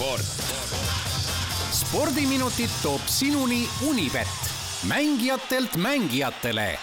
sport. 0.00 0.20
spordiminutid 1.70 2.70
toob 2.82 3.00
sinuni 3.06 3.68
Unibet, 3.88 4.28
mängijatelt 4.88 5.76
mängijatele. 5.76 6.78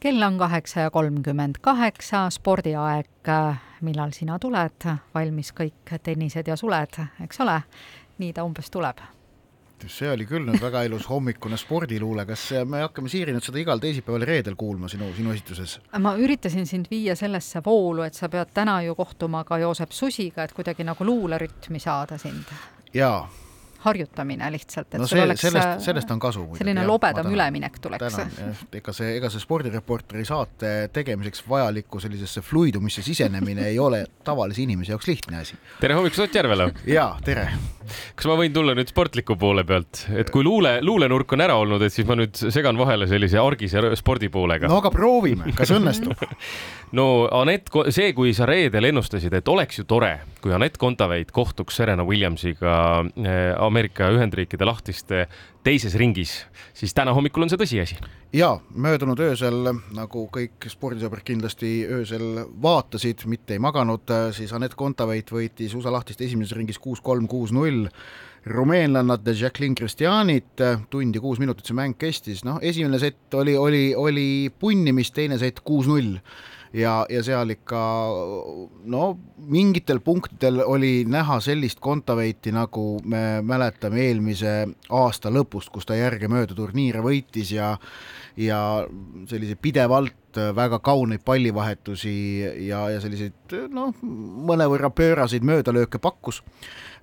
Kell 0.00 0.22
on 0.22 0.38
kaheksa 0.38 0.80
ja 0.80 0.90
kolmkümmend 0.90 1.54
kaheksa, 1.60 2.30
spordiaeg, 2.30 3.32
millal 3.80 4.14
sina 4.14 4.38
tuled, 4.38 4.86
valmis 5.14 5.50
kõik 5.50 5.98
tennised 6.02 6.46
ja 6.46 6.56
suled, 6.56 7.02
eks 7.24 7.42
ole, 7.42 7.58
nii 8.18 8.32
ta 8.32 8.46
umbes 8.46 8.70
tuleb 8.70 9.02
see 9.86 10.10
oli 10.10 10.26
küll 10.26 10.46
nüüd 10.48 10.60
väga 10.62 10.82
ilus 10.88 11.08
hommikune 11.10 11.58
spordiluule, 11.60 12.26
kas 12.28 12.48
me 12.64 12.82
hakkame 12.84 13.10
Siiri 13.12 13.34
nüüd 13.36 13.44
seda 13.44 13.60
igal 13.60 13.82
teisipäeval 13.82 14.24
ja 14.24 14.30
reedel 14.32 14.56
kuulma 14.58 14.88
sinu, 14.88 15.12
sinu 15.16 15.34
esituses? 15.36 15.78
ma 16.00 16.16
üritasin 16.16 16.66
sind 16.66 16.90
viia 16.90 17.16
sellesse 17.16 17.62
voolu, 17.64 18.06
et 18.06 18.14
sa 18.14 18.30
pead 18.32 18.54
täna 18.56 18.80
ju 18.86 18.94
kohtuma 18.98 19.44
ka 19.44 19.58
Joosep 19.62 19.92
Susiga, 19.92 20.44
et 20.44 20.56
kuidagi 20.56 20.86
nagu 20.86 21.04
luulerütmi 21.04 21.80
saada 21.82 22.18
sind. 22.18 22.54
jaa 22.94 23.26
harjutamine 23.86 24.50
lihtsalt, 24.54 24.90
et 24.92 25.00
no 25.00 25.08
see, 25.10 25.22
oleks 25.22 25.46
sellest, 25.46 25.84
sellest 25.86 26.10
on 26.14 26.22
kasu. 26.22 26.44
selline 26.58 26.82
jah, 26.82 26.88
lobedam 26.90 27.30
üleminek 27.32 27.78
tuleks. 27.82 28.18
ega 28.80 28.94
see, 28.96 29.14
ega 29.20 29.30
see 29.32 29.42
spordireporteri 29.42 30.26
saate 30.28 30.74
tegemiseks 30.94 31.44
vajaliku 31.48 32.02
sellisesse 32.02 32.42
fluidumisse 32.44 33.04
sisenemine 33.06 33.68
ei 33.70 33.78
ole 33.82 34.04
tavalise 34.24 34.62
inimese 34.66 34.94
jaoks 34.94 35.10
lihtne 35.10 35.42
asi. 35.44 35.58
tere 35.80 35.98
hommikust, 35.98 36.26
Ott 36.26 36.34
Järvela! 36.34 36.70
jaa, 36.86 37.10
tere! 37.24 37.48
kas 38.16 38.26
ma 38.26 38.36
võin 38.38 38.54
tulla 38.54 38.74
nüüd 38.76 38.90
sportliku 38.90 39.36
poole 39.38 39.62
pealt, 39.66 40.04
et 40.18 40.30
kui 40.34 40.44
luule, 40.46 40.78
luulenurk 40.84 41.36
on 41.36 41.44
ära 41.44 41.56
olnud, 41.60 41.82
et 41.86 41.94
siis 41.94 42.06
ma 42.08 42.16
nüüd 42.18 42.34
segan 42.34 42.78
vahele 42.78 43.08
sellise 43.10 43.38
argise 43.42 43.82
spordipoolega? 44.00 44.70
no 44.70 44.80
aga 44.82 44.90
proovime, 44.94 45.52
kas 45.56 45.72
õnnestub 45.76 46.26
no 46.98 47.06
Anett, 47.36 47.70
see, 47.94 48.12
kui 48.16 48.34
sa 48.36 48.48
reedel 48.48 48.90
ennustasid, 48.90 49.34
et 49.38 49.48
oleks 49.48 49.80
ju 49.80 49.86
tore, 49.88 50.12
kui 50.42 50.54
Anett 50.56 50.78
Kontaveit 50.80 51.32
kohtuks 51.34 51.78
Serena 51.80 52.04
Williamsiga 52.06 52.76
äh, 53.02 53.54
Ameerika 53.76 54.06
Ühendriikide 54.08 54.64
lahtiste 54.64 55.26
teises 55.60 55.92
ringis, 56.00 56.30
siis 56.72 56.94
täna 56.96 57.12
hommikul 57.12 57.44
on 57.44 57.50
see 57.52 57.58
tõsiasi. 57.60 57.98
ja 58.32 58.54
möödunud 58.72 59.20
öösel, 59.20 59.68
nagu 59.92 60.22
kõik 60.32 60.64
spordisõbrad 60.72 61.20
kindlasti 61.26 61.84
öösel 61.84 62.46
vaatasid, 62.62 63.26
mitte 63.28 63.52
ei 63.52 63.60
maganud, 63.60 64.08
siis 64.32 64.54
Anett 64.56 64.78
Kontaveit 64.80 65.28
võitis 65.28 65.76
USA 65.76 65.92
lahtiste 65.92 66.24
esimeses 66.24 66.56
ringis 66.56 66.80
kuus-kolm, 66.80 67.28
kuus-null 67.28 67.90
rumeenlannad 68.48 69.28
Jacqueline 69.28 69.76
Christianit, 69.76 70.64
tund 70.88 71.14
ja 71.14 71.20
kuus 71.20 71.42
minutit 71.42 71.68
see 71.68 71.76
mäng 71.76 72.00
kestis, 72.00 72.46
noh, 72.48 72.56
esimene 72.62 72.96
sett 73.02 73.34
oli, 73.36 73.58
oli, 73.60 73.90
oli 73.92 74.28
punnimist, 74.58 75.12
teine 75.20 75.36
sett 75.36 75.60
kuus-null 75.60 76.16
ja, 76.76 77.06
ja 77.10 77.22
seal 77.24 77.50
ikka 77.54 77.80
no 78.92 79.06
mingitel 79.50 80.00
punktidel 80.04 80.62
oli 80.64 81.04
näha 81.08 81.38
sellist 81.44 81.80
Kontaveiti, 81.80 82.52
nagu 82.54 83.00
me 83.04 83.40
mäletame 83.46 84.04
eelmise 84.08 84.54
aasta 84.90 85.32
lõpust, 85.32 85.72
kus 85.72 85.88
ta 85.88 85.98
järgemööda 85.98 86.56
turniire 86.56 87.02
võitis 87.04 87.52
ja 87.56 87.74
ja 88.36 88.86
sellise 89.26 89.56
pidevalt 89.56 90.36
väga 90.56 90.78
kauneid 90.84 91.22
pallivahetusi 91.24 92.16
ja, 92.68 92.82
ja 92.92 93.00
selliseid 93.00 93.54
noh, 93.72 93.94
mõnevõrra 94.02 94.90
pööraseid 94.92 95.46
möödalööke 95.46 95.98
pakkus. 96.02 96.42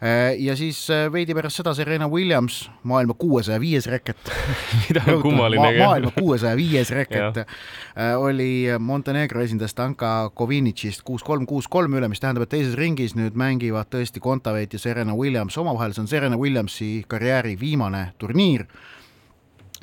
Äh, 0.03 0.35
ja 0.41 0.55
siis 0.59 0.81
äh, 0.91 1.05
veidi 1.13 1.33
pärast 1.33 1.61
seda 1.61 1.71
Serena 1.77 2.09
Williams, 2.11 2.65
maailma 2.83 3.13
kuuesaja 3.15 3.59
viies 3.61 3.85
reket 3.87 4.17
mida 4.81 5.03
on 5.07 5.21
kummaline 5.23 5.63
ma. 5.63 5.85
maailma 5.85 6.11
kuuesaja 6.17 6.57
viies 6.59 6.91
reket. 6.91 7.37
Äh, 7.37 8.11
oli 8.19 8.65
Montenegro 8.79 9.41
esindaja 9.41 9.71
Stanka 9.71 10.31
Kovinitšist 10.35 11.05
kuus-kolm, 11.07 11.45
kuus-kolm 11.47 11.95
üle, 11.95 12.09
mis 12.11 12.19
tähendab, 12.19 12.43
et 12.47 12.51
teises 12.51 12.75
ringis 12.75 13.15
nüüd 13.15 13.37
mängivad 13.39 13.87
tõesti 13.93 14.19
Kontaveit 14.23 14.75
ja 14.75 14.81
Serena 14.81 15.15
Williams 15.15 15.57
omavahel, 15.61 15.95
see 15.95 16.03
on 16.03 16.11
Serena 16.11 16.41
Williamsi 16.41 16.91
karjääri 17.07 17.55
viimane 17.59 18.09
turniir. 18.19 18.67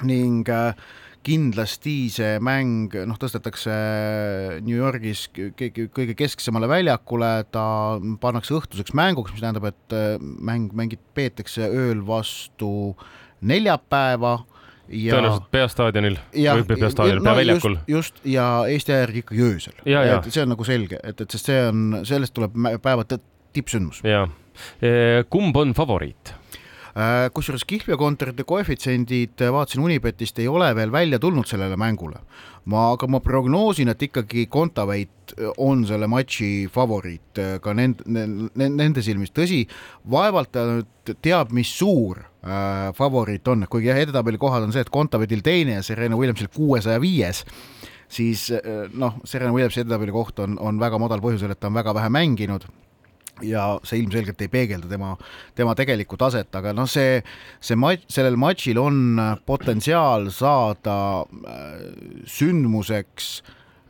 Ning 0.04 0.48
äh, 0.48 0.74
kindlasti 1.26 1.94
see 2.12 2.38
mäng 2.44 2.94
noh, 3.08 3.18
tõstetakse 3.20 3.72
New 4.64 4.76
Yorgis 4.76 5.26
kõige 5.30 6.16
kesksemale 6.18 6.68
väljakule, 6.70 7.32
ta 7.52 7.64
pannakse 8.22 8.56
õhtuseks 8.56 8.94
mänguks, 8.96 9.34
mis 9.34 9.44
tähendab, 9.44 9.68
et 9.70 9.96
äh, 9.96 10.14
mäng 10.20 10.72
mängid, 10.76 11.02
peetakse 11.16 11.68
ööl 11.68 12.00
vastu 12.06 12.94
neljapäeva 13.40 14.38
ja 14.90 15.14
tõenäoliselt 15.14 15.50
peastaadionil 15.54 16.18
või 16.34 16.66
peastaadionil, 16.72 17.22
no, 17.22 17.28
peaväljakul. 17.30 17.76
just, 17.84 17.92
just, 17.94 18.26
ja 18.26 18.46
Eesti 18.70 18.96
järgi 18.96 19.24
ikkagi 19.24 19.46
öösel. 19.46 19.76
see 20.28 20.44
on 20.44 20.54
nagu 20.54 20.66
selge, 20.66 21.00
et, 21.04 21.20
et 21.20 21.36
sest 21.36 21.52
see 21.52 21.62
on, 21.68 22.00
sellest 22.08 22.34
tuleb 22.36 22.56
päeva 22.82 23.06
tippsündmus. 23.06 24.02
jaa, 24.08 24.26
kumb 25.30 25.56
on 25.60 25.76
favoriit? 25.76 26.29
Äh, 26.90 27.28
kusjuures 27.30 27.62
kihlveokontorite 27.70 28.42
koefitsiendid, 28.42 29.38
äh, 29.38 29.52
vaatasin 29.54 29.82
Unibetist, 29.84 30.38
ei 30.42 30.48
ole 30.50 30.72
veel 30.74 30.90
välja 30.90 31.20
tulnud 31.22 31.46
sellele 31.46 31.76
mängule. 31.78 32.18
ma, 32.64 32.90
aga 32.92 33.06
ma 33.08 33.20
prognoosin, 33.24 33.88
et 33.88 34.02
ikkagi 34.02 34.46
Kontaveit 34.46 35.32
äh, 35.38 35.52
on 35.58 35.86
selle 35.86 36.06
matši 36.10 36.68
favoriit 36.70 37.38
ka 37.62 37.72
nende, 37.74 38.04
nende 38.54 39.02
silmis, 39.02 39.30
tõsi, 39.30 39.62
vaevalt 40.10 40.52
ta 40.52 40.66
nüüd 40.66 41.14
teab, 41.22 41.54
mis 41.56 41.70
suur 41.78 42.20
äh, 42.20 42.90
favoriit 42.98 43.48
on, 43.48 43.64
kuigi 43.70 43.88
jah, 43.88 44.02
edetabeli 44.02 44.38
kohad 44.38 44.66
on 44.66 44.74
see, 44.74 44.82
et 44.82 44.90
Kontaveitil 44.90 45.46
teine 45.46 45.78
ja 45.78 45.86
Serena 45.86 46.18
Williamsil 46.18 46.50
kuuesaja 46.54 47.00
viies. 47.00 47.44
Siis 48.10 48.48
noh, 48.98 49.20
Serena 49.24 49.54
Williamsi 49.54 49.84
edetabeli 49.84 50.10
koht 50.10 50.42
on, 50.42 50.58
on 50.58 50.82
väga 50.82 50.98
madal 50.98 51.22
põhjusel, 51.22 51.54
et 51.54 51.60
ta 51.62 51.70
on 51.70 51.78
väga 51.78 51.94
vähe 51.94 52.10
mänginud 52.10 52.66
ja 53.46 53.64
see 53.86 54.02
ilmselgelt 54.02 54.40
ei 54.44 54.50
peegelda 54.52 54.88
tema, 54.90 55.14
tema 55.58 55.74
tegelikku 55.78 56.18
taset, 56.20 56.50
aga 56.56 56.74
noh, 56.76 56.88
see, 56.90 57.20
see 57.62 57.78
matš, 57.78 58.06
sellel 58.12 58.38
matšil 58.40 58.80
on 58.82 59.20
potentsiaal 59.46 60.30
saada 60.34 60.96
äh, 61.22 61.84
sündmuseks 62.30 63.30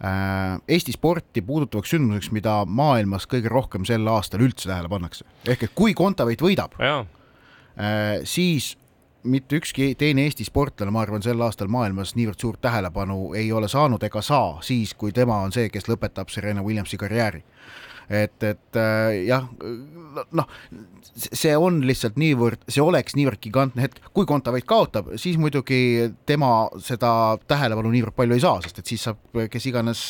äh, 0.05 0.59
Eesti 0.69 0.97
sporti 0.97 1.45
puudutavaks 1.47 1.95
sündmuseks, 1.95 2.33
mida 2.37 2.61
maailmas 2.67 3.29
kõige 3.31 3.53
rohkem 3.53 3.87
sel 3.89 4.07
aastal 4.11 4.45
üldse 4.47 4.71
tähele 4.71 4.91
pannakse. 4.93 5.27
ehk 5.49 5.69
et 5.69 5.75
kui 5.75 5.95
Kontaveit 5.95 6.43
võidab, 6.45 6.77
äh, 6.81 8.21
siis 8.25 8.75
mitte 9.23 9.57
ükski 9.57 9.95
teine 9.99 10.25
Eesti 10.25 10.45
sportlane, 10.45 10.91
ma 10.91 11.03
arvan, 11.05 11.23
sel 11.23 11.41
aastal 11.45 11.69
maailmas 11.69 12.15
niivõrd 12.17 12.41
suurt 12.41 12.61
tähelepanu 12.65 13.35
ei 13.37 13.53
ole 13.53 13.69
saanud 13.69 14.03
ega 14.03 14.23
saa 14.25 14.59
siis, 14.65 14.95
kui 14.95 15.13
tema 15.13 15.41
on 15.45 15.53
see, 15.53 15.69
kes 15.69 15.89
lõpetab 15.91 16.33
Serena 16.33 16.65
Williamsi 16.65 16.97
karjääri 17.01 17.43
et, 18.11 18.43
et 18.43 18.79
äh, 18.79 19.23
jah, 19.29 19.47
noh, 20.35 20.47
see 21.15 21.53
on 21.59 21.81
lihtsalt 21.87 22.19
niivõrd, 22.21 22.65
see 22.71 22.83
oleks 22.83 23.15
niivõrd 23.19 23.41
gigantne 23.43 23.85
hetk, 23.85 24.01
kui 24.17 24.27
Kontaveit 24.29 24.67
kaotab, 24.69 25.13
siis 25.21 25.39
muidugi 25.41 26.11
tema 26.29 26.67
seda 26.83 27.13
tähelepanu 27.51 27.93
niivõrd 27.95 28.17
palju 28.19 28.37
ei 28.37 28.43
saa, 28.43 28.59
sest 28.65 28.83
et 28.83 28.91
siis 28.91 29.07
saab 29.07 29.41
kes 29.53 29.69
iganes. 29.71 30.03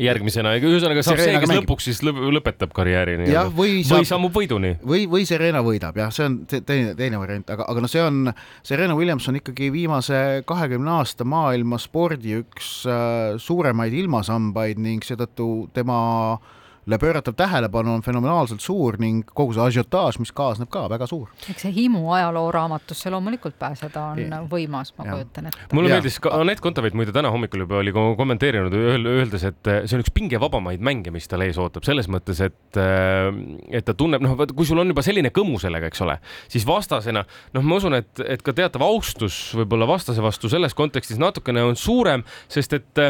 järgmisena, 0.00 0.54
ühesõnaga 0.56 1.04
saab 1.04 1.20
see, 1.20 1.36
kes 1.36 1.52
mängib. 1.52 1.66
lõpuks 1.66 1.90
siis 1.90 2.02
lõpetab 2.04 2.72
karjääri 2.76 3.18
nii-öelda 3.22 3.54
või, 3.56 3.78
saab, 3.84 4.02
või 4.02 4.10
sammub 4.12 4.40
võiduni. 4.40 4.74
või, 4.80 5.04
või 5.10 5.28
Serena 5.28 5.62
võidab 5.64 6.00
jah, 6.00 6.12
see 6.14 6.28
on 6.28 6.40
teine, 6.48 6.94
teine 6.98 7.20
variant, 7.20 7.56
aga, 7.56 7.68
aga 7.68 7.84
noh, 7.84 7.92
see 7.92 8.04
on, 8.04 8.32
Serena 8.66 8.96
Williams 8.98 9.28
on 9.28 9.40
ikkagi 9.42 9.72
viimase 9.74 10.22
kahekümne 10.48 10.96
aasta 10.96 11.28
maailma 11.28 11.80
spordi 11.82 12.38
üks 12.40 12.78
äh, 12.88 13.36
suuremaid 13.42 13.96
ilmasambaid 14.00 14.80
ning 14.80 15.04
seetõttu 15.04 15.68
tema 15.76 15.98
äh, 16.38 16.54
pööratav 16.98 17.34
tähelepanu 17.36 17.92
on 17.98 18.02
fenomenaalselt 18.02 18.62
suur 18.64 18.96
ning 19.00 19.26
kogu 19.36 19.52
see 19.52 19.64
ažiotaaž, 19.66 20.18
mis 20.22 20.32
kaasneb 20.32 20.70
ka 20.72 20.86
väga 20.88 21.06
suur. 21.10 21.28
eks 21.50 21.66
see 21.66 21.74
himu 21.74 22.00
ajalooraamatusse 22.16 23.12
loomulikult 23.12 23.58
pääseda 23.60 24.04
on 24.14 24.22
ja. 24.22 24.40
võimas, 24.48 24.94
ma 24.96 25.04
ja. 25.04 25.18
kujutan 25.18 25.50
ette. 25.50 25.68
mulle 25.76 25.92
meeldis 25.92 26.16
ka 26.24 26.32
Anett 26.38 26.62
Kontaveit 26.64 26.96
muide 26.96 27.12
täna 27.12 27.32
hommikul 27.34 27.66
juba 27.66 27.82
oli 27.82 27.92
kommenteerinud, 27.92 28.72
öeldes, 28.72 29.44
et 29.50 29.72
see 29.84 29.98
on 29.98 30.04
üks 30.04 30.14
pingevabamaid 30.16 30.84
mänge, 30.84 31.12
mis 31.14 31.28
tal 31.28 31.44
ees 31.44 31.60
ootab, 31.60 31.84
selles 31.88 32.08
mõttes, 32.08 32.40
et 32.46 32.80
et 32.80 33.84
ta 33.84 33.96
tunneb, 33.98 34.24
noh, 34.24 34.38
kui 34.54 34.68
sul 34.68 34.80
on 34.80 34.94
juba 34.94 35.04
selline 35.04 35.32
kõmu 35.34 35.60
sellega, 35.60 35.92
eks 35.92 36.04
ole, 36.06 36.18
siis 36.48 36.66
vastasena, 36.68 37.26
noh, 37.56 37.68
ma 37.68 37.82
usun, 37.82 37.98
et, 38.00 38.24
et 38.24 38.42
ka 38.44 38.56
teatav 38.56 38.86
austus 38.86 39.38
võib-olla 39.58 39.88
vastase 39.90 40.24
vastu 40.24 40.50
selles 40.52 40.76
kontekstis 40.78 41.20
natukene 41.20 41.66
on 41.68 41.76
suurem, 41.76 42.24
sest 42.48 42.78
et 42.80 43.06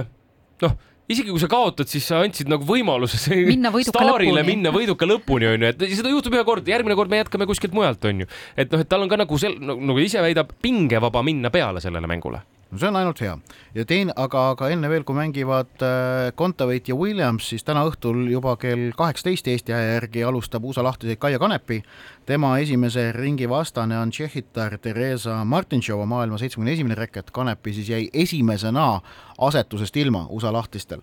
noh 0.65 0.79
isegi 1.09 1.33
kui 1.33 1.41
sa 1.41 1.49
kaotad, 1.51 1.89
siis 1.91 2.07
sa 2.09 2.21
andsid 2.25 2.51
nagu 2.51 2.67
võimaluse 2.69 3.21
staarile 3.21 4.43
lõpuni. 4.43 4.45
minna 4.47 4.73
võiduka 4.75 5.09
lõpuni, 5.09 5.49
onju, 5.55 5.73
et 5.73 5.87
seda 5.97 6.13
juhtub 6.13 6.37
ühe 6.37 6.45
kord, 6.49 6.69
järgmine 6.69 6.99
kord 6.99 7.13
me 7.13 7.23
jätkame 7.23 7.49
kuskilt 7.49 7.77
mujalt, 7.77 8.05
onju. 8.11 8.29
et 8.57 8.71
noh, 8.73 8.85
et 8.85 8.91
tal 8.91 9.05
on 9.07 9.11
ka 9.11 9.21
nagu 9.21 9.41
sel-, 9.41 9.59
nagu 9.63 9.99
ise 10.05 10.23
väidab, 10.25 10.53
pingevaba 10.63 11.25
minna 11.27 11.53
peale 11.55 11.83
sellele 11.85 12.11
mängule 12.11 12.45
no 12.71 12.79
see 12.79 12.89
on 12.89 12.97
ainult 13.01 13.21
hea 13.25 13.37
ja 13.79 13.85
teine, 13.89 14.13
aga, 14.17 14.49
aga 14.55 14.69
enne 14.73 14.89
veel, 14.91 15.05
kui 15.07 15.17
mängivad 15.17 15.85
äh, 15.85 16.31
Kontaveit 16.39 16.89
ja 16.89 16.97
Williams, 16.99 17.49
siis 17.53 17.65
täna 17.67 17.85
õhtul 17.89 18.25
juba 18.33 18.57
kell 18.61 18.91
kaheksateist 18.97 19.49
Eesti 19.53 19.75
aja 19.77 19.95
järgi 19.99 20.25
alustab 20.27 20.67
USA 20.69 20.85
lahtiseid 20.87 21.21
Kaia 21.21 21.39
Kanepi. 21.39 21.83
tema 22.29 22.59
esimese 22.59 23.13
ringi 23.13 23.49
vastane 23.49 23.99
on 23.99 24.11
tšehhitar 24.11 24.79
Theresa 24.79 25.45
Martintšova, 25.45 26.05
maailma 26.07 26.39
seitsmekümne 26.39 26.73
esimene 26.73 26.95
reket. 26.95 27.31
Kanepi 27.31 27.73
siis 27.73 27.89
jäi 27.89 28.09
esimesena 28.13 29.01
asetusest 29.39 29.97
ilma 29.97 30.27
USA 30.29 30.53
lahtistel. 30.53 31.01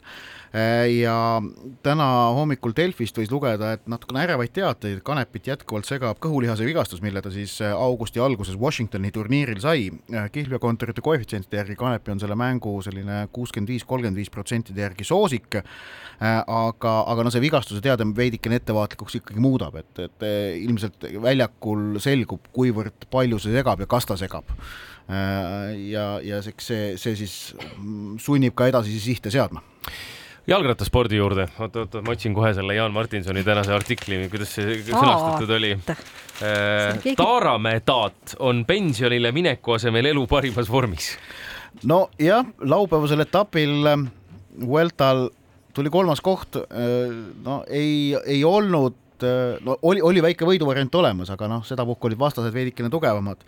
Äh, 0.54 0.92
ja 1.02 1.42
täna 1.84 2.08
hommikul 2.36 2.76
Delfist 2.78 3.18
võis 3.18 3.32
lugeda, 3.32 3.74
et 3.76 3.88
natukene 3.88 4.22
ärevaid 4.26 4.54
teateid, 4.54 5.02
Kanepit 5.04 5.48
jätkuvalt 5.48 5.88
segab 5.88 6.20
kõhulihase 6.24 6.66
vigastus, 6.68 7.02
mille 7.02 7.22
ta 7.22 7.32
siis 7.34 7.58
äh, 7.62 7.74
augusti 7.74 8.20
alguses 8.20 8.60
Washingtoni 8.60 9.12
turniiril 9.12 9.60
sai. 9.64 9.90
kihlveokontorite 10.32 11.02
koefitsientide 11.56 11.62
järgi 11.62 11.76
Kanepi 11.76 12.12
on 12.12 12.20
selle 12.20 12.36
mängu 12.36 12.82
selline 12.84 13.28
kuuskümmend 13.34 13.70
viis, 13.70 13.84
kolmkümmend 13.86 14.18
viis 14.18 14.30
protsentide 14.30 14.82
järgi 14.82 15.04
soosik, 15.04 15.56
äh, 15.56 16.44
aga, 16.48 16.94
aga 17.08 17.24
no 17.24 17.32
see 17.32 17.42
vigastuse 17.42 17.82
teade 17.82 18.06
veidikene 18.16 18.60
ettevaatlikuks 18.60 19.20
ikkagi 19.22 19.40
muudab, 19.40 19.76
et, 19.80 19.94
et 20.00 20.26
äh, 20.26 20.58
ilmselt 20.64 21.08
väljakul 21.22 22.00
selgub, 22.00 22.50
kuivõrd 22.54 23.08
palju 23.12 23.40
see 23.40 23.56
segab 23.56 23.80
ja 23.80 23.88
kas 23.88 24.06
ta 24.06 24.18
segab. 24.18 24.50
Äh, 25.08 25.76
ja, 25.92 26.20
ja 26.24 26.42
eks 26.42 26.72
see, 26.72 26.92
see 26.98 27.16
siis 27.16 27.56
sunnib 28.20 28.56
ka 28.56 28.68
edasisi 28.72 29.00
sihte 29.12 29.34
seadma 29.34 29.64
jalgrattaspordi 30.48 31.18
juurde, 31.18 31.48
oota, 31.60 31.86
oota, 31.86 32.02
ma 32.06 32.14
otsin 32.14 32.34
kohe 32.36 32.52
selle 32.54 32.76
Jaan 32.78 32.94
Martinsoni 32.94 33.44
tänase 33.44 33.74
artikli, 33.74 34.20
kuidas 34.30 34.54
see 34.58 34.78
sõnastatud 34.86 35.56
oli. 35.58 35.72
Taaramäe 37.18 37.82
taat 37.86 38.36
on 38.40 38.66
pensionile 38.68 39.32
mineku 39.36 39.78
asemel 39.78 40.12
elu 40.12 40.26
parimas 40.30 40.70
vormis. 40.72 41.14
Nojah, 41.84 42.46
laupäevasel 42.62 43.26
etapil 43.26 43.90
ähm, 43.92 44.06
Vueltal 44.66 45.28
tuli 45.76 45.92
kolmas 45.92 46.22
koht, 46.24 46.56
äh, 46.56 47.10
no 47.44 47.64
ei, 47.68 48.16
ei 48.26 48.44
olnud, 48.48 48.96
äh, 49.26 49.58
no 49.66 49.76
oli, 49.82 50.02
oli 50.02 50.24
väike 50.24 50.48
võiduvariant 50.48 50.94
olemas, 51.02 51.34
aga 51.34 51.50
noh, 51.52 51.66
sedapuhku 51.68 52.08
olid 52.08 52.22
vastased 52.22 52.56
veidikene 52.56 52.92
tugevamad 52.94 53.44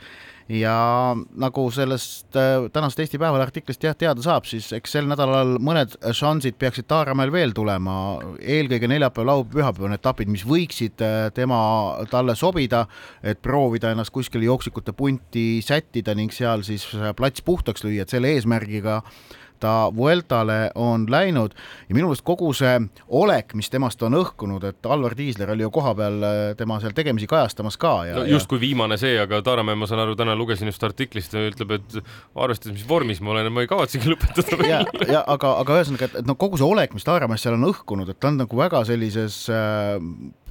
ja 0.49 1.15
nagu 1.35 1.65
sellest 1.71 2.35
äh, 2.39 2.67
tänasest 2.73 3.01
Eesti 3.03 3.19
Päevalehe 3.19 3.49
artiklist 3.49 3.83
jah 3.83 3.95
teada 3.99 4.23
saab, 4.23 4.47
siis 4.47 4.69
eks 4.75 4.95
sel 4.95 5.07
nädalal 5.09 5.57
mõned 5.63 5.97
šansid 6.15 6.55
peaksid 6.59 6.87
Taaramäel 6.87 7.33
veel 7.33 7.51
tulema, 7.55 7.97
eelkõige 8.39 8.87
neljapäev, 8.87 9.27
laupäev, 9.27 9.53
pühapäev 9.57 9.89
on 9.89 9.97
etapid, 9.97 10.31
mis 10.31 10.45
võiksid 10.47 11.03
äh, 11.03 11.17
tema, 11.35 11.59
talle 12.11 12.37
sobida, 12.39 12.85
et 13.21 13.41
proovida 13.43 13.91
ennast 13.91 14.13
kuskil 14.15 14.45
jooksikute 14.47 14.95
punti 14.95 15.47
sättida 15.65 16.15
ning 16.15 16.31
seal 16.35 16.63
siis 16.67 16.87
plats 17.17 17.43
puhtaks 17.43 17.83
lüüa, 17.83 18.07
et 18.07 18.15
selle 18.15 18.31
eesmärgiga 18.37 19.01
äh, 19.01 19.46
ta 19.59 19.91
Vueltale 19.95 20.71
on 20.75 21.05
läinud. 21.09 21.55
Ja 21.89 21.95
minu 21.95 22.09
meelest 22.09 22.25
kogu 22.27 22.51
see 22.57 22.75
olek, 23.07 23.53
mis 23.57 23.69
temast 23.73 24.01
on 24.05 24.17
õhkunud, 24.19 24.63
et 24.67 24.89
Alvar 24.89 25.15
Tiisler 25.17 25.51
oli 25.53 25.65
ju 25.65 25.71
kohapeal 25.73 26.23
äh, 26.23 26.39
tema 26.59 26.79
seal 26.83 26.95
tegemisi 26.97 27.29
kajastamas 27.29 27.77
ka 27.81 27.93
ja 28.09 28.17
no, 28.19 28.25
justkui 28.29 28.59
viimane 28.61 28.97
see, 28.99 29.15
aga 29.21 29.41
Taaramäe, 29.45 29.77
ma 29.79 29.89
saan 29.89 30.03
aru, 30.05 30.15
täna 30.19 30.35
lugesin 30.37 30.69
just 30.71 30.83
artiklist, 30.83 31.35
ütleb, 31.37 31.77
et 31.77 31.99
arvestades, 32.35 32.75
mis 32.77 32.87
vormis 32.89 33.21
ma 33.21 33.35
olen, 33.35 33.51
ma 33.53 33.65
ei 33.65 33.71
kavatsegi 33.71 34.09
lõpetada 34.13 34.59
ja, 34.67 34.81
ja 35.07 35.23
aga, 35.27 35.57
aga 35.61 35.79
ühesõnaga, 35.81 36.11
et 36.21 36.27
no 36.27 36.37
kogu 36.39 36.59
see 36.59 36.67
olek, 36.67 36.95
mis 36.97 37.07
Taaramäes 37.07 37.45
seal 37.45 37.57
on 37.57 37.69
õhkunud, 37.71 38.11
et 38.11 38.19
ta 38.19 38.31
on 38.31 38.41
nagu 38.43 38.59
väga 38.59 38.83
sellises 38.89 39.45
äh, 39.53 39.97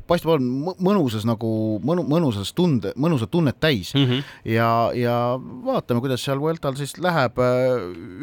paistab 0.08 0.34
olevat 0.34 0.80
mõnusas 0.82 1.26
nagu 1.28 1.50
mõnu, 1.86 2.04
mõnusas 2.08 2.52
tunde, 2.56 2.92
mõnusat 2.96 3.30
tunnet 3.32 3.58
täis 3.60 3.92
mm. 3.94 4.06
-hmm. 4.06 4.30
ja, 4.54 4.70
ja 4.94 5.16
vaatame, 5.40 6.00
kuidas 6.04 6.24
seal 6.24 6.40
Vueltal 6.40 6.76
siis 6.78 6.96
läheb. 6.98 7.38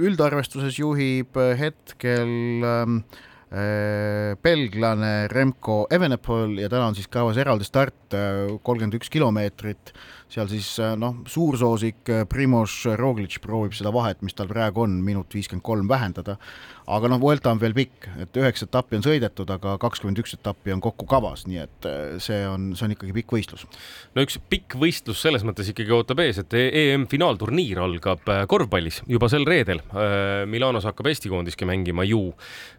üldarvestuses 0.03 0.79
juhib 0.79 1.37
hetkel 1.59 2.63
ähm, 2.63 2.97
äh, 3.53 4.33
belglane 4.43 5.27
Remco 5.31 5.85
Evenepoel 5.91 6.57
ja 6.63 6.69
täna 6.69 6.89
on 6.89 6.95
siis 6.97 7.07
kavas 7.07 7.37
eraldi 7.37 7.67
start, 7.67 8.13
äh, 8.13 8.57
kolmkümmend 8.63 8.97
üks 8.99 9.11
kilomeetrit 9.13 9.93
seal 10.33 10.49
siis 10.49 10.67
äh, 10.81 10.93
noh, 10.97 11.19
suursoosik 11.29 12.09
äh, 12.09 12.23
Primož 12.29 12.83
Roglic 12.97 13.37
proovib 13.43 13.75
seda 13.77 13.93
vahet, 13.93 14.23
mis 14.25 14.33
tal 14.37 14.49
praegu 14.49 14.85
on, 14.87 14.97
minut 15.05 15.33
viiskümmend 15.33 15.65
kolm 15.65 15.89
vähendada. 15.89 16.39
aga 16.83 17.07
noh, 17.07 17.19
Vuelta 17.21 17.51
on 17.53 17.61
veel 17.61 17.71
pikk, 17.71 18.09
et 18.19 18.37
üheksa 18.41 18.65
etappi 18.67 18.97
on 18.97 19.05
sõidetud, 19.05 19.47
aga 19.53 19.77
kakskümmend 19.79 20.19
üks 20.19 20.33
etappi 20.35 20.73
on 20.73 20.81
kokku 20.83 21.05
kavas, 21.07 21.45
nii 21.47 21.61
et 21.61 21.87
äh, 21.87 22.17
see 22.23 22.41
on, 22.49 22.71
see 22.75 22.87
on 22.87 22.95
ikkagi 22.95 23.15
pikk 23.19 23.35
võistlus. 23.37 23.63
no 24.15 24.25
üks 24.25 24.39
pikk 24.51 24.75
võistlus 24.81 25.21
selles 25.23 25.45
mõttes 25.47 25.69
ikkagi 25.71 25.93
ootab 25.95 26.23
ees, 26.25 26.41
et 26.41 26.57
EM-finaalturniir 26.59 27.79
algab 27.83 28.25
korvpallis 28.51 29.03
juba 29.07 29.29
sel 29.31 29.45
reedel. 29.47 29.79
Milanos 30.49 30.85
hakkab 30.87 31.07
Eesti 31.11 31.31
koondiski 31.31 31.67
mängima 31.67 32.03
ju. 32.07 32.33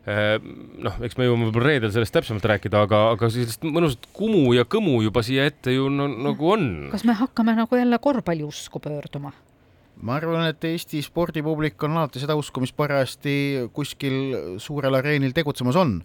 noh, 0.05 0.99
eks 1.07 1.17
me 1.17 1.29
jõuame 1.29 1.49
võib-olla 1.49 1.71
reedel 1.71 1.93
sellest 1.95 2.13
täpsemalt 2.13 2.45
rääkida, 2.51 2.83
aga, 2.85 3.01
aga 3.15 3.31
sellist 3.33 3.65
mõnusat 3.65 4.05
kumu 4.17 4.53
ja 4.57 4.67
kõmu 4.69 4.99
juba 5.07 5.23
siia 5.25 5.47
ette 5.49 5.73
ju 5.73 5.89
no, 5.93 6.11
nagu 6.29 6.51
on. 6.53 6.67
kas 6.93 7.07
me 7.09 7.17
hakkame 7.17 7.44
hakkame 7.45 7.61
nagu 7.61 7.77
jälle 7.77 7.99
korvpalliusku 7.99 8.81
pöörduma? 8.81 9.33
ma 10.03 10.15
arvan, 10.17 10.49
et 10.49 10.65
Eesti 10.65 11.03
spordipublik 11.03 11.83
on 11.83 11.97
alati 11.97 12.19
seda 12.19 12.35
usku, 12.35 12.61
mis 12.61 12.73
parajasti 12.73 13.71
kuskil 13.73 14.59
suurel 14.59 14.95
areenil 14.95 15.33
tegutsemas 15.33 15.77
on. 15.77 16.03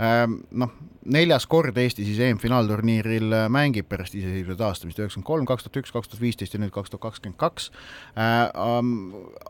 Ehm, 0.00 0.40
noh, 0.56 0.72
neljas 1.02 1.46
kord 1.50 1.76
Eesti 1.78 2.04
siis 2.06 2.20
EM-finaalturniiril 2.22 3.34
äh, 3.34 3.46
mängib 3.52 3.88
pärast 3.90 4.14
iseseisvuse 4.14 4.58
taastamist, 4.60 5.00
üheksakümmend 5.00 5.26
kolm, 5.26 5.46
kaks 5.48 5.66
tuhat 5.66 5.80
üks, 5.82 5.92
kaks 5.94 6.10
tuhat 6.10 6.22
viisteist 6.22 6.54
ja 6.54 6.60
nüüd 6.62 6.72
kaks 6.74 6.92
tuhat 6.92 7.02
kakskümmend 7.08 7.38
kaks. 7.40 7.68
Ehm, 8.16 8.92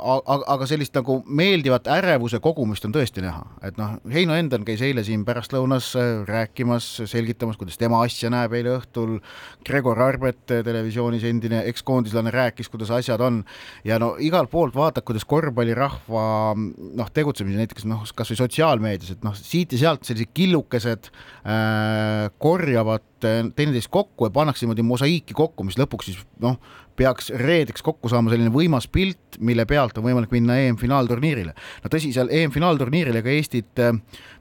aga 0.00 0.68
sellist 0.70 0.96
nagu 0.96 1.20
meeldivat 1.26 1.90
ärevuse 1.92 2.40
kogumist 2.42 2.86
on 2.88 2.94
tõesti 2.96 3.24
näha, 3.24 3.44
et 3.68 3.78
noh, 3.80 3.98
Heino 4.12 4.36
Endel 4.38 4.64
käis 4.66 4.82
eile 4.84 5.04
siin 5.06 5.26
pärastlõunas 5.28 5.92
äh, 6.00 6.10
rääkimas, 6.28 6.88
selgitamas, 7.10 7.60
kuidas 7.60 7.78
tema 7.80 8.00
asja 8.06 8.32
näeb 8.32 8.56
eile 8.56 8.78
õhtul. 8.78 9.18
Gregor 9.66 10.00
Arbet, 10.02 10.42
äh, 10.50 10.64
televisioonis 10.66 11.26
endine 11.28 11.62
ekskoondislane, 11.70 12.32
rääkis, 12.34 12.72
kuidas 12.72 12.90
asjad 12.94 13.20
on 13.22 13.42
ja 13.86 14.00
no 14.02 14.14
igalt 14.18 14.50
poolt 14.50 14.74
vaatad, 14.76 15.04
kuidas 15.06 15.28
korvpallirahva 15.28 16.26
noh, 16.56 17.12
tegutsemisi 17.14 17.60
näiteks 17.60 17.86
noh, 17.88 18.04
kasvõi 18.16 18.40
sotsiaalmeedias, 18.40 19.16
et 19.16 19.26
noh, 19.26 19.36
siit 19.36 19.76
ja 19.76 19.84
sealt 19.86 20.08
sellised 20.08 20.31
killukesed 20.34 21.10
Äh, 21.42 22.30
korjavad 22.38 23.02
teineteist 23.20 23.88
kokku 23.90 24.28
ja 24.28 24.30
pannakse 24.30 24.62
niimoodi 24.62 24.84
mosaiiki 24.86 25.34
kokku, 25.34 25.64
mis 25.66 25.74
lõpuks 25.74 26.06
siis 26.06 26.20
noh, 26.42 26.54
peaks 26.94 27.32
reedeks 27.34 27.82
kokku 27.82 28.06
saama 28.12 28.30
selline 28.30 28.52
võimas 28.54 28.86
pilt, 28.86 29.40
mille 29.42 29.64
pealt 29.66 29.98
on 29.98 30.04
võimalik 30.06 30.30
minna 30.30 30.60
EM-finaalturniirile. 30.62 31.56
no 31.82 31.90
tõsi, 31.90 32.12
seal 32.14 32.30
EM-finaalturniiril 32.30 33.18
ega 33.18 33.34
Eestit 33.34 33.82
äh, 33.82 33.90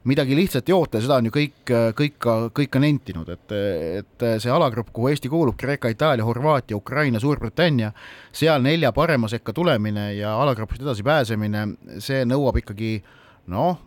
midagi 0.06 0.38
lihtsalt 0.38 0.70
ei 0.70 0.76
oota, 0.76 1.02
seda 1.02 1.18
on 1.18 1.26
ju 1.26 1.34
kõik, 1.34 1.58
äh, 1.74 1.88
kõik 1.98 2.20
ka, 2.22 2.36
kõik 2.54 2.70
ka 2.76 2.84
nentinud, 2.86 3.34
et, 3.34 3.58
et 3.98 4.26
see 4.38 4.54
alagrupp, 4.54 4.94
kuhu 4.94 5.10
Eesti 5.10 5.32
kuulub, 5.32 5.58
Kreeka, 5.58 5.90
Itaalia, 5.90 6.28
Horvaatia, 6.28 6.78
Ukraina, 6.78 7.18
Suurbritannia, 7.18 7.90
seal 8.30 8.62
nelja 8.62 8.94
parema 8.94 9.26
sekka 9.26 9.50
tulemine 9.58 10.12
ja 10.20 10.36
alagrupist 10.38 10.86
edasi 10.86 11.02
pääsemine, 11.02 11.66
see 11.98 12.22
nõuab 12.30 12.62
ikkagi 12.62 13.00
noh, 13.50 13.82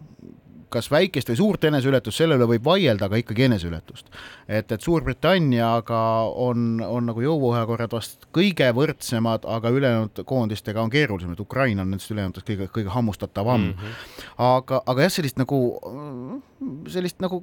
kas 0.69 0.89
väikest 0.91 1.29
või 1.31 1.39
suurt 1.39 1.67
eneseületust, 1.69 2.17
selle 2.17 2.37
üle 2.39 2.47
võib 2.49 2.65
vaielda, 2.65 3.09
aga 3.09 3.19
ikkagi 3.21 3.47
eneseületust. 3.49 4.09
et, 4.47 4.71
et 4.71 4.81
Suurbritanniaga 4.81 6.01
on, 6.45 6.81
on 6.81 7.09
nagu 7.09 7.21
jõuvahekorrad 7.21 7.93
vast 7.95 8.27
kõige 8.35 8.71
võrdsemad, 8.75 9.45
aga 9.45 9.69
ülejäänud 9.69 10.23
koondistega 10.25 10.81
on 10.81 10.89
keerulisem, 10.93 11.31
et 11.33 11.39
Ukraina 11.39 11.85
on 11.85 11.93
nendest 11.93 12.11
ülejäänutest 12.11 12.49
kõige, 12.49 12.69
kõige 12.79 12.93
hammustatavam 12.93 13.61
mm. 13.61 13.71
-hmm. 13.71 14.35
aga, 14.49 14.81
aga 14.85 15.07
jah, 15.07 15.15
sellist 15.19 15.37
nagu, 15.41 15.61
sellist 16.87 17.19
nagu 17.19 17.41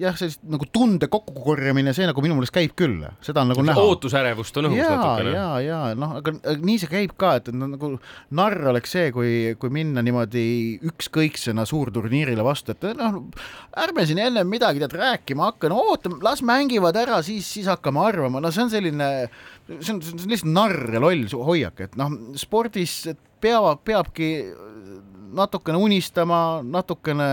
jah, 0.00 0.14
sellist 0.16 0.40
nagu 0.48 0.64
tunde 0.72 1.08
kokkukorjamine, 1.12 1.92
see 1.96 2.06
nagu 2.08 2.22
minu 2.24 2.38
meelest 2.38 2.54
käib 2.54 2.72
küll, 2.78 3.02
seda 3.24 3.42
on 3.44 3.52
nagu 3.52 3.64
näha. 3.66 3.82
ootusärevust 3.90 4.56
on 4.60 4.70
õhus 4.70 4.80
natukene. 4.80 5.34
ja, 5.36 5.48
ja 5.60 5.80
noh, 5.98 6.14
aga 6.22 6.32
nii 6.56 6.78
see 6.80 6.88
käib 6.88 7.12
ka, 7.20 7.34
et 7.42 7.50
nagu 7.52 7.92
narr 8.40 8.70
oleks 8.72 8.96
see, 8.96 9.12
kui, 9.12 9.34
kui 9.60 9.72
minna 9.74 10.04
niimoodi 10.04 10.46
ükskõiksena 10.88 11.66
suurturniirile 11.68 12.46
vastu, 12.46 12.72
et 12.72 12.88
noh, 12.96 13.20
ärme 13.84 14.08
siin 14.08 14.22
ennem 14.24 14.48
midagi 14.48 14.80
tead 14.80 14.96
rääkima 14.96 15.50
hakka, 15.50 15.68
no 15.68 15.84
ootame, 15.92 16.22
las 16.24 16.40
mängivad 16.40 16.96
ära, 16.96 17.20
siis, 17.26 17.46
siis 17.52 17.68
hakkame 17.68 18.00
arvama, 18.00 18.40
no 18.40 18.54
see 18.54 18.64
on 18.64 18.72
selline, 18.72 19.12
see 19.76 19.92
on, 19.92 20.00
see 20.00 20.16
on 20.16 20.24
lihtsalt 20.32 20.54
narr 20.56 20.96
ja 20.96 21.04
loll 21.04 21.28
hoiak, 21.52 21.84
et 21.84 22.00
noh, 22.00 22.16
spordis 22.40 23.02
peavad, 23.40 23.84
peabki 23.84 24.30
natukene 25.34 25.78
unistama, 25.78 26.60
natukene 26.64 27.28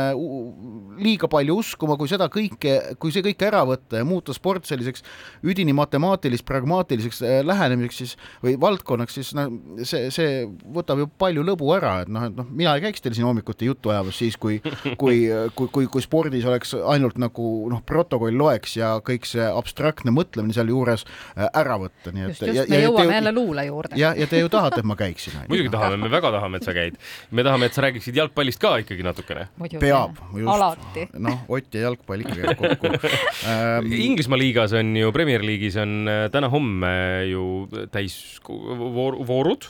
liiga 1.01 1.27
palju 1.31 1.57
uskuma, 1.61 1.97
kui 1.99 2.09
seda 2.11 2.27
kõike, 2.31 2.75
kui 3.01 3.13
see 3.13 3.23
kõik 3.25 3.43
ära 3.47 3.63
võtta 3.67 3.99
ja 4.01 4.07
muuta 4.07 4.35
sport 4.35 4.67
selliseks 4.67 5.03
üdini 5.45 5.73
matemaatilis, 5.75 6.43
pragmaatiliseks 6.47 7.21
äh, 7.25 7.39
lähenemiseks 7.45 8.01
siis 8.01 8.15
või 8.43 8.55
valdkonnaks, 8.61 9.17
siis 9.17 9.31
noh, 9.37 9.51
see, 9.83 10.09
see 10.13 10.43
võtab 10.75 11.03
ju 11.03 11.09
palju 11.21 11.45
lõbu 11.47 11.71
ära, 11.75 11.97
et 12.05 12.11
noh, 12.11 12.27
et 12.29 12.35
noh, 12.37 12.47
mina 12.49 12.75
ei 12.75 12.85
käiks 12.87 13.03
teil 13.03 13.15
siin 13.17 13.27
hommikuti 13.27 13.69
juttu 13.69 13.93
ajamas 13.93 14.19
siis, 14.21 14.37
kui, 14.39 14.59
kui, 15.01 15.21
kui, 15.55 15.69
kui, 15.71 15.89
kui 15.91 16.05
spordis 16.05 16.47
oleks 16.47 16.75
ainult 16.79 17.19
nagu 17.21 17.49
noh, 17.71 17.83
protokoll 17.87 18.35
loeks 18.39 18.77
ja 18.79 18.95
kõik 19.05 19.27
see 19.29 19.45
abstraktne 19.45 20.13
mõtlemine 20.15 20.55
sealjuures 20.55 21.05
äh, 21.07 21.47
ära 21.51 21.79
võtta, 21.81 22.11
nii 22.15 22.27
et. 22.27 22.35
just, 22.35 22.47
just, 22.51 22.71
me 22.71 22.83
jõuame 22.83 23.19
jälle 23.19 23.35
luule 23.35 23.67
juurde. 23.69 23.99
ja, 23.99 24.13
ja 24.17 24.29
te 24.31 24.43
ju 24.43 24.51
tahate, 24.51 24.83
et 24.83 24.87
ma 24.87 24.99
käiksin. 24.99 25.39
muidugi 25.51 25.71
tahan, 25.73 25.94
tahame, 25.95 26.09
me 26.09 26.13
väga 26.13 26.31
tahame, 26.35 26.59
et 26.59 26.67
sa 26.67 26.75
käid. 26.75 26.97
me 27.31 27.45
tahame, 27.45 27.69
et 27.69 27.73
sa 27.77 27.83
räägiksid 27.85 28.19
jalgpallist 28.19 28.61
ka 28.61 28.75
ikkagi 28.83 29.05
natukene. 29.05 29.47
peab, 29.79 30.19
just. 30.35 30.99
noh, 31.19 31.39
Ott 31.49 31.73
ja 31.73 31.87
jalgpall 31.87 32.25
ikka 32.25 32.35
käib 32.35 32.59
kokku 32.59 32.91
ähm.... 33.51 33.91
Inglismaa 33.91 34.39
liigas 34.39 34.75
on 34.77 34.95
ju, 34.97 35.11
Premier 35.15 35.43
League'is 35.45 35.77
on 35.81 36.07
äh, 36.09 36.27
täna-homme 36.33 36.91
ju 37.29 37.45
täis 37.93 38.39
voorud 38.45 39.67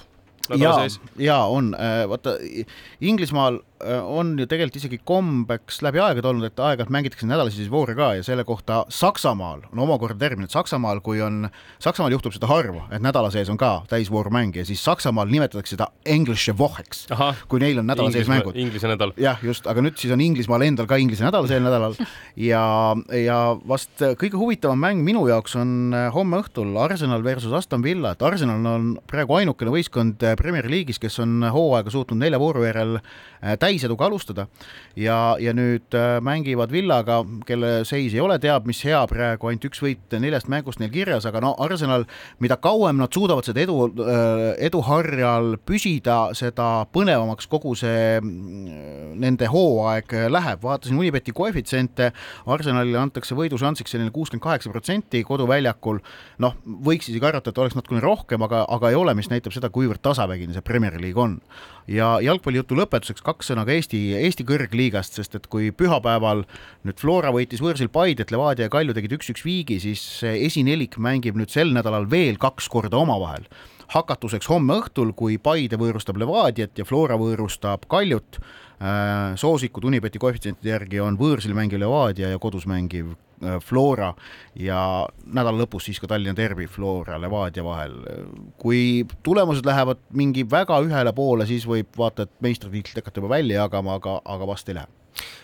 nädala 0.51 0.85
sees? 0.85 0.99
jaa, 1.21 1.45
on, 1.51 1.73
äh, 1.79 2.03
vaata 2.09 2.35
Inglismaal 3.01 3.59
äh, 3.83 3.99
on 4.03 4.33
ju 4.39 4.47
tegelikult 4.49 4.79
isegi 4.79 4.99
kombeks 5.07 5.81
läbi 5.85 6.01
aegade 6.03 6.29
olnud, 6.29 6.47
et 6.49 6.59
aeg-ajalt 6.59 6.91
mängitakse 6.93 7.27
nädalasisi 7.29 7.71
voore 7.71 7.95
ka 7.97 8.13
ja 8.17 8.23
selle 8.25 8.45
kohta 8.47 8.83
Saksamaal 8.89 9.65
on 9.71 9.83
omakorda 9.85 10.17
termin, 10.19 10.49
et 10.49 10.55
Saksamaal, 10.55 11.01
kui 11.05 11.21
on, 11.23 11.49
Saksamaal 11.83 12.15
juhtub 12.15 12.35
seda 12.35 12.49
harva, 12.51 12.85
et 12.95 13.03
nädala 13.03 13.31
sees 13.33 13.49
on 13.51 13.59
ka 13.61 13.73
täisvoorumänge 13.91 14.63
ja 14.63 14.67
siis 14.67 14.83
Saksamaal 14.85 15.31
nimetatakse 15.31 15.75
seda 15.75 15.89
Englische 16.05 16.55
Wocheks, 16.57 17.05
kui 17.51 17.63
neil 17.63 17.81
on 17.81 17.89
nädala 17.89 18.13
sees 18.13 18.29
mängud. 18.31 18.57
Inglise 18.59 18.89
nädal. 18.91 19.15
jah, 19.21 19.41
just, 19.43 19.67
aga 19.67 19.83
nüüd 19.85 19.99
siis 20.01 20.13
on 20.15 20.23
Inglismaal 20.23 20.65
endal 20.67 20.89
ka 20.89 20.99
Inglise 21.01 21.25
nädal 21.25 21.49
sel 21.49 21.63
nädalal 21.65 21.97
ja, 22.49 22.65
ja 23.19 23.39
vast 23.67 24.03
kõige 24.19 24.39
huvitavam 24.39 24.79
mäng 24.81 25.03
minu 25.05 25.25
jaoks 25.29 25.57
on 25.59 25.95
äh, 25.95 26.09
homme 26.15 26.39
õhtul 26.43 26.75
Arsenal 26.79 27.23
versus 27.25 27.53
Aston 27.55 27.83
Villa, 27.85 28.13
et 28.15 28.23
Arsenal 28.25 28.65
on 28.69 28.95
praegu 29.09 29.37
ainukene 29.39 29.73
võistkond 29.73 30.23
Premier 30.39 30.67
League'is, 30.69 30.99
kes 31.01 31.19
on 31.23 31.43
hooaega 31.53 31.91
suutnud 31.93 32.19
nelja 32.21 32.39
vooru 32.41 32.65
järel 32.65 32.97
äh, 32.97 33.55
täiseduga 33.59 34.07
alustada. 34.07 34.47
Ja, 34.95 35.35
ja 35.41 35.53
nüüd 35.55 35.95
äh, 35.95 36.17
mängivad 36.23 36.71
Villaga, 36.73 37.21
kelle 37.47 37.83
seis 37.87 38.15
ei 38.15 38.23
ole 38.23 38.37
teab 38.41 38.67
mis 38.69 38.81
hea 38.85 39.01
praegu, 39.09 39.49
ainult 39.49 39.67
üks 39.69 39.81
võit 39.83 40.15
neljast 40.19 40.49
mängust 40.51 40.81
neil 40.81 40.91
kirjas, 40.93 41.27
aga 41.29 41.41
no 41.43 41.53
Arsenal, 41.65 42.05
mida 42.43 42.57
kauem 42.61 42.99
nad 43.01 43.13
suudavad 43.13 43.47
seda 43.47 43.63
edu, 43.63 43.77
äh, 44.03 44.45
eduharjal 44.67 45.55
püsida, 45.65 46.19
seda 46.37 46.69
põnevamaks 46.95 47.49
kogu 47.51 47.75
see 47.79 48.19
mm, 48.21 49.15
nende 49.21 49.49
hooaeg 49.51 50.17
läheb, 50.31 50.63
vaatasin 50.63 50.99
Unibeti 50.99 51.33
koefitsiente, 51.35 52.11
Arsenalile 52.51 52.99
antakse 53.01 53.35
võidušansiks 53.37 53.95
selline 53.95 54.13
kuuskümmend 54.15 54.43
kaheksa 54.43 54.71
protsenti 54.73 55.23
koduväljakul, 55.27 55.99
noh, 56.43 56.55
võiks 56.85 57.09
isegi 57.09 57.25
arvata, 57.25 57.51
et 57.51 57.61
oleks 57.61 57.77
natukene 57.77 58.03
rohkem, 58.03 58.43
aga, 58.45 58.63
aga 58.75 58.91
ei 58.91 58.99
ole, 58.99 59.15
mis 59.17 59.29
näitab 59.31 59.55
seda, 59.55 59.69
kuivõrd 59.73 60.01
tasavägine 60.25 60.53
see 60.53 60.61
Premier 60.61 60.99
League 61.01 61.21
on. 61.21 61.39
ja 61.87 62.15
jalgpallijutu 62.17 62.73
lõpetuseks 62.79 63.21
kaks 63.21 63.51
sõna 63.51 63.61
ka 63.65 63.75
Eesti, 63.75 63.99
Eesti 64.17 64.41
kõrgliigast, 64.47 65.19
sest 65.19 65.35
et 65.37 65.45
kui 65.45 65.69
pühapäeval 65.69 66.41
nüüd 66.81 66.97
Flora 66.97 67.29
võitis 67.29 67.61
võõrsil 67.61 67.91
Paidet, 67.93 68.33
Levadia 68.33 68.65
ja 68.65 68.73
Kalju 68.73 68.95
tegid 68.97 69.13
üks-üks 69.19 69.45
viigi, 69.45 69.77
siis 69.83 70.01
esinelik 70.25 70.97
mängib 70.97 71.37
nüüd 71.37 71.53
sel 71.53 71.69
nädalal 71.75 72.09
veel 72.09 72.41
kaks 72.41 72.71
korda 72.73 72.97
omavahel 72.97 73.45
hakatuseks 73.93 74.49
homme 74.49 74.79
õhtul, 74.81 75.13
kui 75.13 75.37
Paide 75.37 75.77
võõrustab 75.81 76.17
Levadiat 76.21 76.77
ja 76.77 76.85
Flora 76.85 77.19
võõrustab 77.21 77.85
Kaljut. 77.91 78.39
Äh, 78.75 79.35
soosikud 79.39 79.85
Unibeti 79.87 80.19
koefitsientide 80.19 80.73
järgi 80.73 80.99
on 80.99 81.19
võõrsil 81.19 81.55
mängiv 81.55 81.79
Levadia 81.79 82.33
ja 82.33 82.39
kodus 82.41 82.65
mängiv 82.67 83.13
Äh, 83.43 83.59
Flora 83.59 84.13
ja 84.55 84.79
nädala 85.25 85.59
lõpus 85.59 85.89
siis 85.89 85.99
ka 85.99 86.07
Tallinna 86.07 86.35
Derbi 86.37 86.69
Flora 86.71 87.17
Levadia 87.19 87.63
vahel. 87.65 87.97
kui 88.57 89.05
tulemused 89.23 89.65
lähevad 89.65 89.99
mingi 90.13 90.45
väga 90.51 90.79
ühele 90.85 91.13
poole, 91.13 91.45
siis 91.45 91.67
võib 91.67 91.91
vaata, 91.97 92.23
et 92.23 92.31
meistritiitlit 92.39 93.03
hakata 93.03 93.19
juba 93.19 93.35
välja 93.35 93.65
jagama, 93.65 93.99
aga, 93.99 94.21
aga 94.23 94.47
vast 94.47 94.69
ei 94.69 94.79
lähe. 94.79 94.87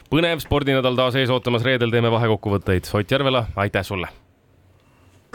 põnev 0.10 0.40
spordinädal 0.40 0.96
taas 0.96 1.20
ees 1.20 1.30
ootamas, 1.30 1.68
reedel 1.68 1.92
teeme 1.92 2.12
vahekokkuvõtteid. 2.12 2.92
Ott 2.96 3.12
Järvela, 3.12 3.48
aitäh 3.56 3.84
sulle. 3.84 4.08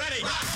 sport. 0.01 0.56